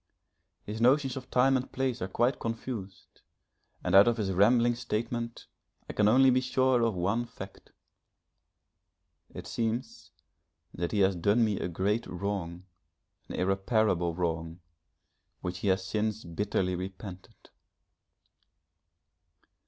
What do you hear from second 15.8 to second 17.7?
since bitterly repented.